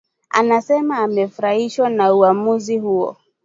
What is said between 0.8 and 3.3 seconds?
amefurahishwa na uwamuzi huo